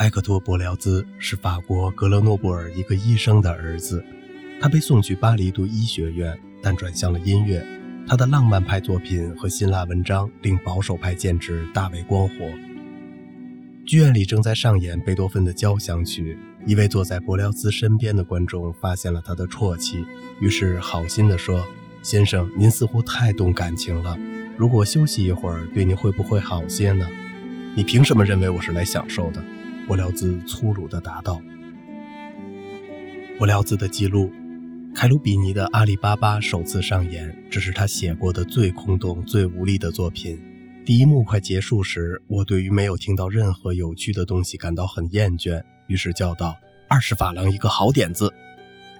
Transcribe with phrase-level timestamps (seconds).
[0.00, 4.02] 埃克托·伯辽兹是法国格勒诺布尔一个医生的儿子，
[4.58, 7.62] 他被送去巴黎读医学院，但转向了音乐。
[8.08, 12.34] 他的浪漫派作品和辛辣文章令保守派建制大为光火。
[13.84, 20.02] 剧院里正在上演贝多芬的交响曲，一位坐在伯辽兹身边的观众发现了他的啜泣，
[20.40, 21.62] 于是好心地说
[22.00, 24.16] ：“先生，您似乎太动感情了，
[24.56, 27.06] 如果休息一会儿，对您会不会好些呢？”
[27.76, 29.44] 你凭什么认为我是来享受的？
[29.90, 31.42] 伯辽兹粗鲁地答道。
[33.36, 34.30] 伯辽兹的记录：
[34.94, 40.40] 凯鲁比尼的《阿里巴巴》首次上演，这是他写过的最空洞、最无力的作品。
[40.86, 46.56] 第一幕快结束时，我对于没有听到任何有趣的东西感到很厌倦，于是叫道
[46.88, 48.32] ：“二十法郎一个好点子。”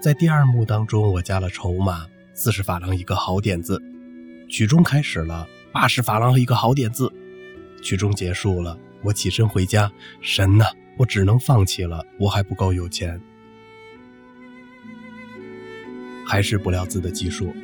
[0.03, 3.81] 在第二幕当中，我加了筹码：四十法郎一个好点子。
[4.49, 7.13] 曲终开始了，八十法郎一个好点子。
[7.81, 9.89] 曲终结束了，我起身回家。
[10.21, 10.67] 神呐！
[11.01, 13.19] 我只能放弃了，我还不够有钱。
[16.27, 17.55] 还是不料字的技术。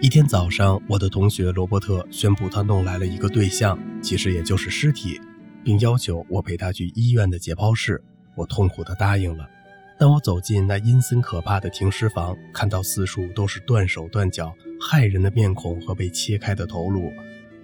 [0.00, 5.20] 一天早上，我的同学罗伯特宣布他弄来了一个对象，其实也就是尸体，
[5.64, 8.00] 并要求我陪他去医院的解剖室。
[8.36, 9.50] 我痛苦地答应了。
[9.98, 17.12] 当我走进那阴森可怕的停尸房，看到四处都是断手断脚、骇人的面孔和被切开的头颅，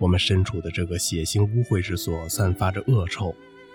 [0.01, 3.33] 我们身处的这个血腥污秽之所散发着恶臭。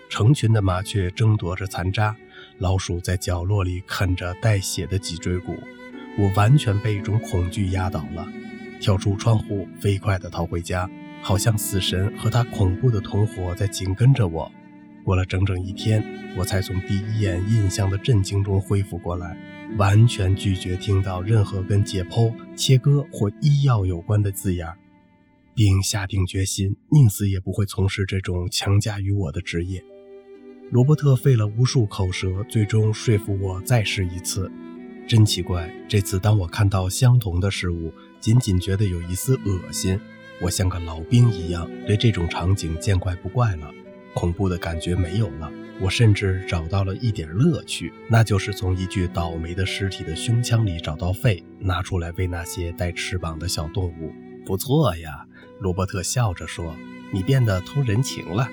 [0.09, 2.15] 成群的麻雀争夺着残渣，
[2.59, 5.55] 老鼠在角落里啃着带血的脊椎骨。
[6.17, 8.25] 我完全被一种恐惧压倒了，
[8.79, 10.89] 跳出窗户，飞快地逃回家，
[11.21, 14.49] 好像死神和他恐怖的同伙在紧跟着我。
[15.03, 16.03] 过了整整一天，
[16.37, 19.37] 我才从第一眼印象的震惊中恢复过来，
[19.77, 24.67] 完全拒绝听到任何跟解剖、切割或医药有关的字眼，
[25.53, 29.83] 并下定决心，宁死也不会从事这种强加于我的职业。
[30.71, 34.51] 罗伯特费了无数口舌，最终说服我再试一次。
[35.07, 39.99] 真奇怪，这次当我看到相同的事物，仅仅觉得有一丝恶心。
[40.41, 43.71] 我像个老兵一样，对这种场景见怪不怪了，
[44.15, 45.51] 恐怖的感觉没有了。
[45.79, 54.11] 我甚至找到了一点乐趣，那就是从一具倒霉的尸体的胸腔里找到肺，拿出来喂那些带翅膀的小动物。
[54.43, 55.27] 不错呀，
[55.59, 56.75] 罗伯特笑着说
[57.13, 58.49] ：“你变得通人情了。”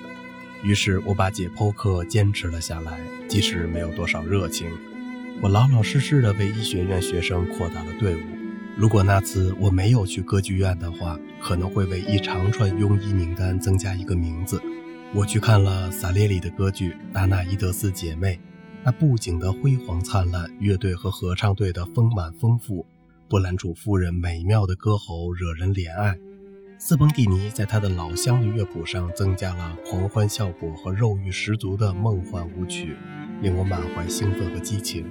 [0.63, 2.97] 于是我把解剖课坚持了下来，
[3.27, 4.69] 即使没有多少热情。
[5.41, 8.19] 我老老实实地为医学院学生扩大了队伍。
[8.77, 14.61] 如果那次我没有去歌剧院的话，可能会为一长串庸医名单增加一个名字。
[15.13, 18.35] 我去看了萨列里的歌剧《达纳伊德斯姐妹》，
[18.83, 22.85] 那布景的辉煌灿烂，乐队和合唱队的丰满丰富，
[23.27, 26.17] 布兰楚夫人美妙的歌喉惹人怜爱。
[26.85, 32.97] 斯彭蒂尼在他的老乡的乐谱上增加了狂欢效果和肉欲十足的梦幻舞曲，
[33.41, 35.05] 令我满怀兴奋和激情。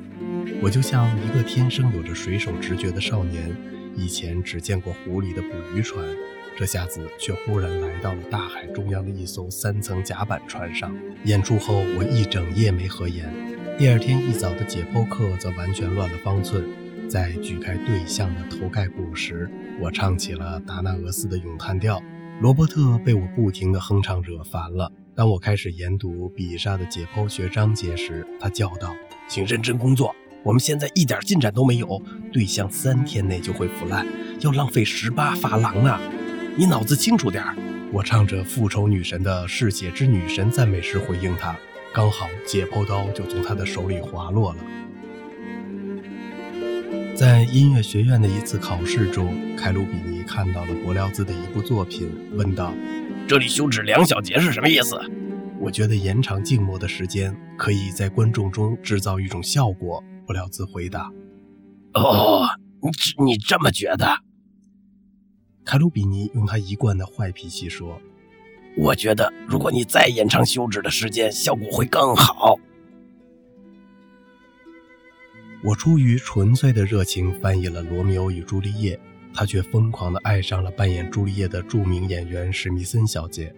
[0.61, 3.57] 我就像一个天生有着水手直觉的少年，
[3.97, 6.05] 以前只见过湖里的捕鱼船，
[6.59, 10.95] 这下子却忽然来到了大海中央的一艘三层甲板船上。
[11.25, 13.33] 演出后，我一整夜没合眼。
[13.79, 16.63] 第二天一早的解剖课则完全乱了方寸。
[17.09, 19.51] 在锯开对象的头盖骨时，
[19.83, 22.01] 我唱起了达纳俄斯的咏叹调。
[22.41, 24.89] 罗伯特被我不停的哼唱惹烦了。
[25.13, 28.95] 当我开始研读比萨的解剖学章节时，他叫道
[29.27, 32.01] ：“请认真工作，我们现在一点进展都没有。
[32.33, 34.07] 对象三天内就会腐烂，
[34.41, 35.99] 要浪费十八法郎呢。
[36.57, 37.45] 你脑子清楚点。”
[37.93, 41.57] 我唱着复仇女神的嗜血之女神赞美诗回应他，
[41.93, 44.59] 刚好解剖刀就从他的手里滑落了。
[47.23, 52.75] 在音乐学院的一次考试中，凯鲁比尼看到了伯辽兹的一部作品，问道
[53.29, 55.01] ：“这里休止两小节是什么意思？”
[55.61, 60.03] 我觉得延长静默的时间可以在观众中制造一种效果。
[60.27, 61.13] 伯辽兹回答
[61.95, 62.49] ：“哦，
[62.81, 64.19] 你你这么觉得？”
[65.65, 68.01] 凯鲁比尼用他一贯的坏脾气说
[68.77, 72.59] ：“我觉得如果你再延长休止的时间，效果会更好。”
[75.65, 78.97] 我出于纯粹的热情翻译了《罗密欧与朱丽叶》，
[79.33, 83.55] 他却疯狂地爱上了扮演朱丽叶的著名演员史密森小姐。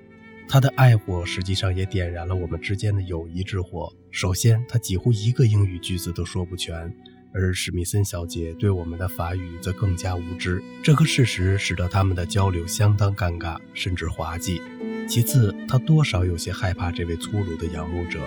[0.47, 3.91] 他的爱火实际上也点燃了我们之间的友谊之火。
[4.11, 6.95] 首先，他几乎一个英语句子都说不全，
[7.33, 10.63] 而史密森小姐对我们的法语则更加无知。
[10.83, 14.61] 这个事实使得他们的交流相当尴尬，甚至滑稽。
[15.09, 18.21] 其次，他多少有些害怕这位粗鲁的仰慕者。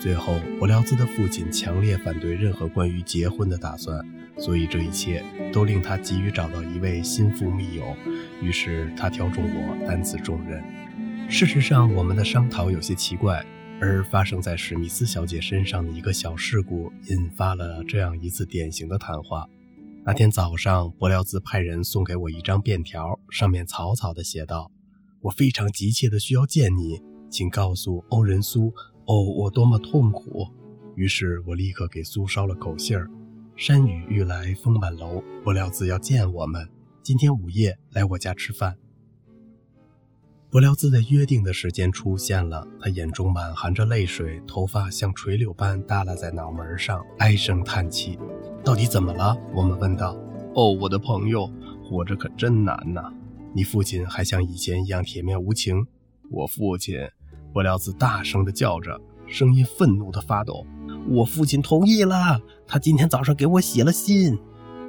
[0.00, 4.04] 最后，伯辽兹的父亲强烈反对任何关于结婚的打算，
[4.38, 7.96] 所以这一切都令他急于找到一位心腹密友。
[8.40, 10.62] 于是他挑中我，担此重任。
[11.28, 13.44] 事实上，我们的商讨有些奇怪。
[13.78, 19.46] 而发生在史密斯小姐身上的一个小事故，引发了这样一次典型的谈话。
[20.02, 24.70] 那天早上，伯辽兹派人送给我一张便条，上面草草地写道
[25.20, 28.72] ：“我非常急切地需要见你，请告诉欧仁苏，
[29.06, 30.46] 哦，我多么痛苦。”
[30.96, 33.10] 于是我立刻给苏捎了口信儿
[33.56, 36.68] ：“山雨欲来风满楼，伯辽兹要见我们，
[37.02, 38.76] 今天午夜来我家吃饭。”
[40.48, 48.18] 伯辽兹在约定的时间出现了，他眼中满含着泪水，头发像垂柳般耷拉在脑门上，唉声叹气。
[48.64, 49.36] 到底怎么了？
[49.54, 50.16] 我们问道。
[50.54, 51.50] 哦，我的朋友，
[51.84, 53.12] 活着可真难呐！
[53.54, 55.86] 你父亲还像以前一样铁面无情？
[56.30, 56.96] 我父亲，
[57.56, 60.66] 伯辽兹大声地叫着，声音愤怒地发抖。
[61.08, 64.38] 我父亲同意了，他今天早上给我写了信。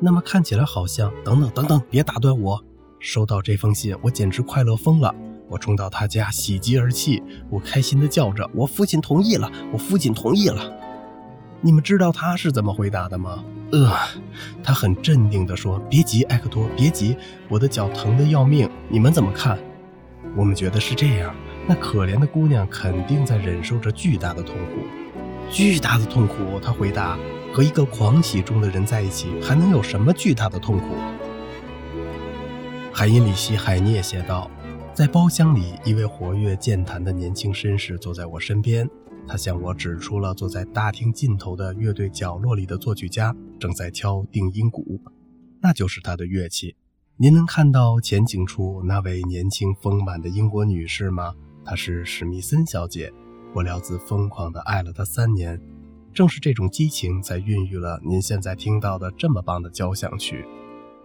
[0.01, 1.09] 那么看起来好像……
[1.23, 2.61] 等等等等，别打断我！
[2.99, 5.15] 收到这封信，我简直快乐疯了。
[5.47, 7.23] 我冲到他家，喜极而泣。
[7.49, 9.49] 我开心地叫着：“我父亲同意了！
[9.71, 10.69] 我父亲同意了！”
[11.63, 13.45] 你们知道他是怎么回答的吗？
[13.71, 13.89] 呃，
[14.61, 17.15] 他很镇定地说：“别急，埃克托，别急，
[17.47, 18.69] 我的脚疼得要命。
[18.89, 19.57] 你们怎么看？”
[20.35, 21.33] 我们觉得是这样。
[21.67, 26.59] 那可怜的姑娘肯定在忍受着巨大的痛苦，巨大的痛苦。
[26.61, 27.19] 他回答
[27.53, 30.95] ：“和一个狂喜中的人在一起，还能有什么巨大的痛苦？”
[32.93, 34.49] 海因里希·海涅写道。
[34.93, 38.89] 在包厢里，一位活跃健谈的年轻绅士坐在我身边。
[39.27, 44.99] 他向我指出了坐在大厅尽头的乐队角落里的作曲家正在敲定音鼓，
[45.61, 46.75] 那就是他的乐器。
[47.17, 51.35] 您能看到前景处那位年轻丰满的英国女士吗？
[51.67, 53.13] 她是史密森小姐。
[53.53, 55.59] 我辽兹疯狂地爱了她三年，
[56.13, 60.45] 正是这种激情才孕育了您现在听到的这么棒的交响曲，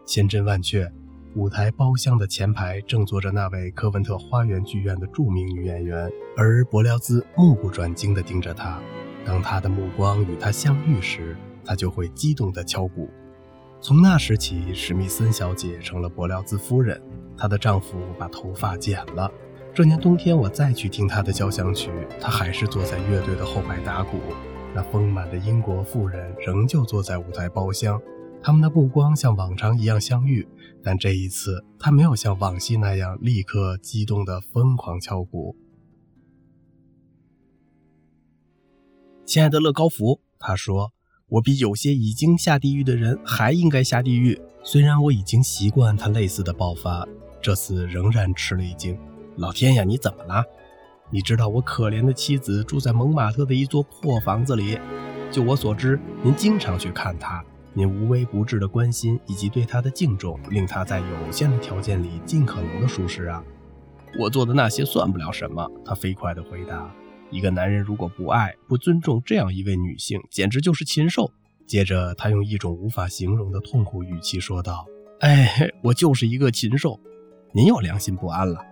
[0.07, 0.89] 千真万确。
[1.35, 8.79] 舞台包厢的前排正坐着那位科文特花园剧院的著名女演员，而伯辽兹目不转睛地盯着她。
[9.25, 13.11] 当他的目光与她相遇时，他就会激动地敲鼓。
[13.81, 17.03] 从那时起，史密森小姐成了伯辽兹夫人。
[17.37, 19.29] 她的丈夫把头发剪了。
[19.75, 21.91] 这年冬天，我再去听他的交响曲，
[22.21, 24.19] 他还是坐在乐队的后排打鼓。
[24.75, 27.99] 那丰满的英国妇人仍旧坐在舞台包厢。
[28.43, 30.47] 他们的目光像往常一样相遇，
[30.83, 35.57] 但这一次他没有像往昔那样立刻激动地疯狂敲鼓。
[39.25, 40.93] 亲爱的乐高福，他说
[41.29, 44.39] ：“我比有些已经下地狱的人还应该下地狱。
[44.63, 47.09] 虽然我已经习惯他类似的爆发，
[47.41, 48.99] 这次仍然吃了一惊。
[49.37, 50.45] 老天呀，你怎么了？
[51.11, 54.79] 你知道我可怜的妻子住在蒙马特的一座破房子里。
[55.31, 57.45] 就我所知，您经常去看她。”
[57.75, 63.43] 您无微不至的关心以及对她的敬重，令她在有限的条件里尽可能的舒适啊。
[64.19, 66.95] 我做的那些算不了什么，他飞快地回答。
[67.31, 71.31] 一个男人如果不爱、不尊重这样一位女性，简直就是禽兽。
[71.67, 74.85] 接着，他用一种无法形容的痛苦语气说道
[75.21, 77.01] ：“哎，我就是一个禽兽。
[77.55, 78.63] 您又良心不安了，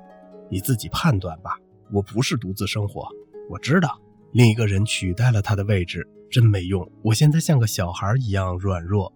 [0.50, 1.58] 你自己判断吧。
[1.92, 3.08] 我不是独自生活，
[3.48, 4.00] 我知道
[4.32, 6.88] 另一个人取代了他的位置。”真没用！
[7.02, 9.12] 我现在像个小孩一样软弱。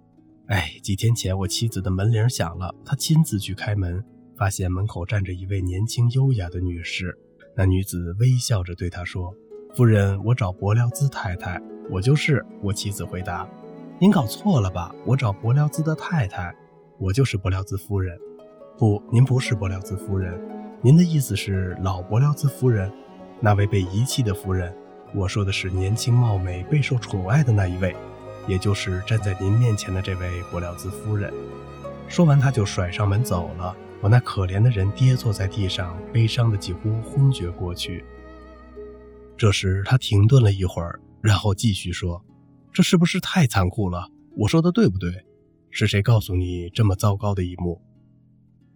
[0.48, 4.04] 哎，几天前我妻子的门铃响了，她亲自去开门，
[4.36, 7.16] 发现门口站着一位年轻优雅的女士。
[7.56, 9.32] 那女子微笑着对她说
[9.76, 11.62] ：“夫人，我找伯辽兹太太。
[11.88, 13.48] ”“我就是。”我妻子回答。
[14.00, 14.92] “您搞错了吧？
[15.06, 16.52] 我找伯辽兹的太太。
[16.98, 18.18] 我就是伯辽兹夫人。
[18.76, 20.36] ”“不，您不是伯辽兹夫人。
[20.84, 22.92] 您的意思是老伯辽兹夫人，
[23.40, 24.70] 那位被遗弃的夫人。”
[25.16, 27.96] 我说的是年轻貌美、备受宠爱的那一位，
[28.46, 31.32] 也就是站在您面前的这位伯辽兹夫人。
[32.06, 33.74] 说完，他就甩上门走了。
[34.02, 38.04] 我那可怜的人跌坐在地上，悲伤的几乎昏厥过去。
[39.38, 42.22] 这时，他停顿了一会儿，然后继续说
[42.74, 44.10] ：“这是不是太残酷了？
[44.36, 45.24] 我说的对不对？
[45.70, 47.80] 是谁告诉你这么糟糕的一幕？”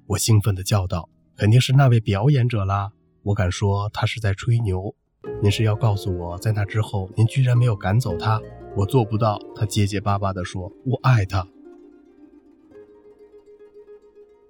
[0.09, 2.91] 我兴奋地叫道：“肯定是那位表演者啦！
[3.23, 4.93] 我敢说，他是在吹牛。”
[5.41, 8.43] 您是要告诉我在那之后，您居然没有赶走他？
[8.77, 9.41] 我做不到。
[9.55, 11.47] 他结结巴巴地说：“我爱他。”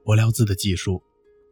[0.02, 1.02] 伯辽兹的记述：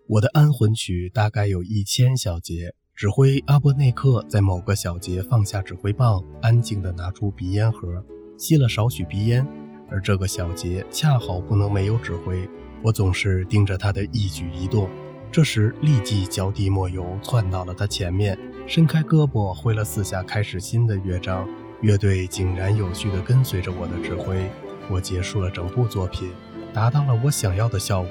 [0.06, 2.74] 我的安魂曲大概有一千小节。
[2.94, 8.02] 指挥阿波内克在某个小节放下指挥棒，安静地拿出鼻烟盒，
[8.38, 9.46] 吸了少许鼻烟。
[9.90, 12.48] 而这个小节恰好不能没有指挥。
[12.82, 14.88] 我总是盯着他的一举一动。
[15.32, 21.46] 这时，立即脚底抹油，窜到了他前面，伸开胳膊挥了四下，开始新的乐章。
[21.82, 24.50] 乐队井然有序地跟随着我的指挥。
[24.88, 26.30] 我结束了整部作品，
[26.72, 28.10] 达到了我想要的效果。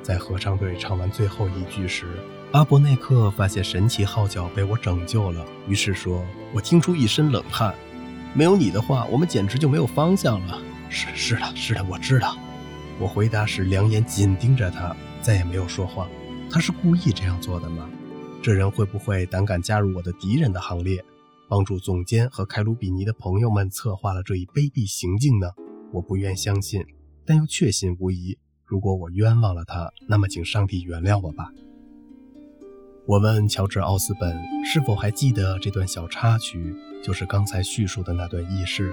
[0.00, 2.06] 在合唱队唱完最后一句时，
[2.52, 6.24] 阿伯内克发现神奇号角被我拯救了，于是说
[6.54, 7.74] ：“我听出一身冷汗。
[8.32, 10.58] 没有你的话，我们简直就没有方向了。
[10.88, 12.36] ”“是是的，是的，我知道。”
[13.00, 16.06] 我回答时，两眼紧盯着他，再也没有说话。
[16.50, 17.88] 他是故意这样做的吗？
[18.42, 21.04] 这人会不会胆敢加入我的敌人的行列，
[21.48, 25.52] 帮助总监和凯鲁比尼的朋友们策划了这一卑鄙行径呢？
[25.92, 26.84] 我不愿相信，
[27.24, 28.36] 但又确信无疑。
[28.64, 31.50] 如果我冤枉了他，那么请上帝原谅我吧。
[33.06, 38.92] 我问乔治·奥斯本是否还记得这段小插曲，就是刚才叙述的那段轶事。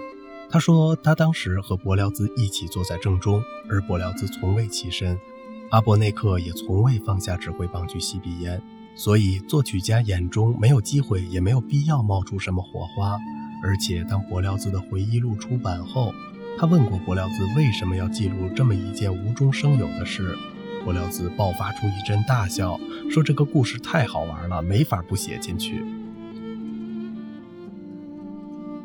[0.49, 5.19] 他说，他当时和伯辽兹一起坐在正中，而伯辽兹从未起身，
[5.69, 8.61] 阿伯内克也从未放下指挥棒去吸鼻烟，
[8.95, 13.17] 所以作曲家眼中没有机会，也没有必要冒出什么火花。
[13.61, 16.13] 而且，当伯辽兹的回忆录出版后，
[16.57, 20.37] 他问过伯辽兹为什么要记录这么一件无中生有的事。
[20.85, 25.83] 伯辽兹爆发出一阵大笑，说：“这个故事太好玩了，没法不写进去。”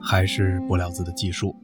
[0.03, 1.55] 还是伯辽兹的技术。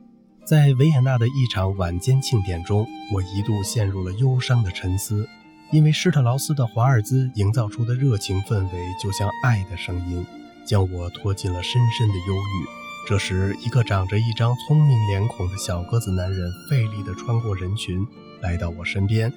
[0.48, 5.28] 在维也纳的一场晚间庆典中，我一度陷入了忧伤的沉思，
[5.70, 10.24] 因为施特劳斯的华尔兹营造出的热情氛围，就像爱的声音，
[10.66, 12.66] 将我拖进了深深的忧郁。
[13.06, 18.06] 这时，一个长着一张聪明脸孔的小个子男人费力地穿过人群，
[18.40, 19.30] 来到我身边。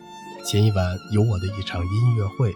[0.46, 2.56] 前一晚有我的一场音乐会，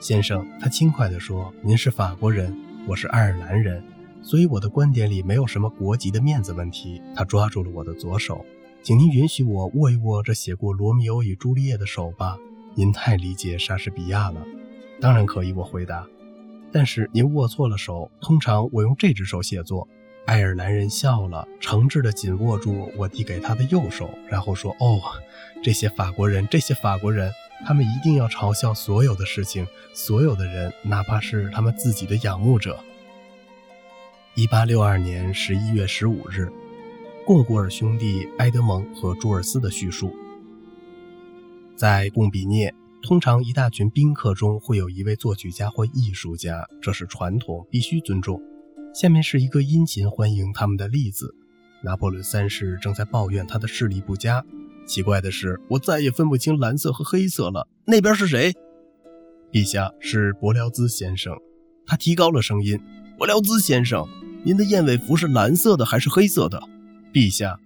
[0.00, 2.54] 先生，他轻快地说：“您是法国人，
[2.86, 3.82] 我是爱尔兰人，
[4.22, 8.44] 所以我的观点里没有什么国籍的面子问题。”他抓住了我的左手，
[8.82, 12.36] 请您允许我握一握这写过《罗密欧与朱丽叶》的手吧。
[12.74, 14.42] 您太理解莎士比亚了。
[15.00, 16.06] 当然可以，我回答。
[16.72, 19.88] 但是您握错了手，通常我用这只手写作。
[20.26, 25.00] 爱尔兰人笑了，诚挚地紧握住我递给他的右手，然后说：“哦，
[25.62, 27.30] 这些法国人，这些法国人，
[27.64, 32.76] 他们一定要嘲笑所有的事情，所有的人，哪怕是他们自己的仰慕者。”
[34.38, 36.52] 一八六二年十一月十五日，
[37.24, 40.14] 贡古尔兄弟埃德蒙和朱尔斯的叙述。
[41.74, 48.38] 在贡比涅，通常一大群宾客中会有一位作曲家或艺术家，这是传统，必须尊重。
[48.94, 51.34] 下面是一个殷勤欢迎他们的例子。
[51.82, 54.44] 拿破仑三世正在抱怨他的视力不佳。
[54.86, 57.66] 奇怪的是，我再也分不清蓝色和黑色了。
[57.86, 58.52] 那边是谁？
[59.50, 61.34] 陛下，是伯辽兹先生。
[61.86, 62.78] 他提高了声音
[63.16, 64.06] ：“伯辽兹先生，
[64.46, 66.62] 您的燕尾服是蓝色的还是黑色的？”
[67.12, 67.58] 陛下，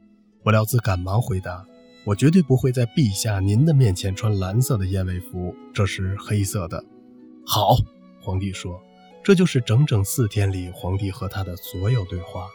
[0.43, 1.63] 伯辽兹赶忙回答
[2.07, 6.83] ：“我绝对不会在陛下您的面前穿蓝色的燕尾服，这是黑色的。”
[7.45, 7.77] 好，
[8.23, 8.81] 皇帝说。
[9.23, 12.49] 这就是整整四天里皇帝和他的所有对话。